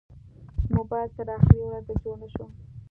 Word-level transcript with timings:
موبایل 0.75 1.09
تر 1.17 1.27
اخرې 1.37 1.61
ورځې 1.67 1.93
جوړ 2.01 2.15
نه 2.21 2.27
شو. 2.33 2.45